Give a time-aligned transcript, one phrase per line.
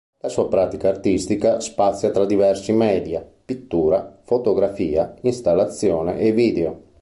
[0.21, 6.83] La sua pratica artistica spazia tra diversi media: pittura, fotografia, installazione e video.